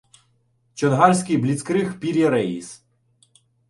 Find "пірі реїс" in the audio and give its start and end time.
1.99-2.83